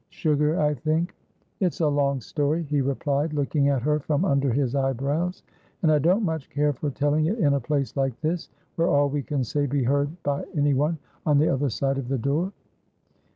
Sugar, 0.09 0.59
I 0.59 0.73
think?" 0.73 1.13
"It's 1.59 1.79
a 1.79 1.87
long 1.87 2.21
story," 2.21 2.63
he 2.63 2.81
replied, 2.81 3.33
looking 3.33 3.69
at 3.69 3.83
her 3.83 3.99
from 3.99 4.25
under 4.25 4.49
his 4.51 4.73
eyebrows, 4.73 5.43
"and 5.83 5.91
I 5.91 5.99
don't 5.99 6.23
much 6.25 6.49
care 6.49 6.73
for 6.73 6.89
telling 6.89 7.27
it 7.27 7.37
in 7.37 7.53
a 7.53 7.59
place 7.59 7.95
like 7.95 8.19
this, 8.21 8.49
where 8.77 8.87
all 8.89 9.09
we 9.09 9.21
say 9.21 9.67
can 9.67 9.69
be 9.69 9.83
heard 9.83 10.09
by 10.23 10.43
anyone 10.55 10.97
on 11.23 11.37
the 11.37 11.49
other 11.49 11.69
side 11.69 11.99
of 11.99 12.07
the 12.07 12.17
door." 12.17 12.51